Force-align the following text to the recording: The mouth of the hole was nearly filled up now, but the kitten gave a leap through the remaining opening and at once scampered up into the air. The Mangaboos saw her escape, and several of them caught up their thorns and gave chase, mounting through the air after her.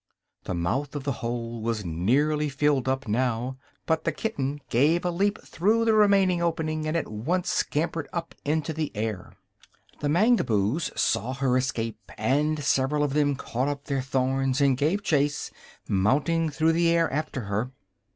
The 0.45 0.55
mouth 0.55 0.95
of 0.95 1.03
the 1.03 1.11
hole 1.21 1.61
was 1.61 1.85
nearly 1.85 2.49
filled 2.49 2.87
up 2.89 3.07
now, 3.07 3.57
but 3.85 4.03
the 4.03 4.11
kitten 4.11 4.59
gave 4.71 5.05
a 5.05 5.11
leap 5.11 5.39
through 5.43 5.85
the 5.85 5.93
remaining 5.93 6.41
opening 6.41 6.87
and 6.87 6.97
at 6.97 7.07
once 7.07 7.51
scampered 7.51 8.09
up 8.11 8.33
into 8.43 8.73
the 8.73 8.91
air. 8.95 9.33
The 9.99 10.07
Mangaboos 10.09 10.89
saw 10.97 11.35
her 11.35 11.55
escape, 11.55 12.11
and 12.17 12.63
several 12.63 13.03
of 13.03 13.13
them 13.13 13.35
caught 13.35 13.67
up 13.67 13.83
their 13.85 14.01
thorns 14.01 14.59
and 14.59 14.75
gave 14.75 15.03
chase, 15.03 15.51
mounting 15.87 16.49
through 16.49 16.71
the 16.71 16.89
air 16.89 17.07
after 17.13 17.41
her. 17.41 17.69